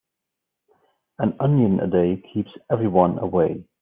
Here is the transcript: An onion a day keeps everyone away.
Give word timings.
An 1.19 1.35
onion 1.39 1.79
a 1.79 1.85
day 1.85 2.23
keeps 2.33 2.49
everyone 2.71 3.19
away. 3.19 3.65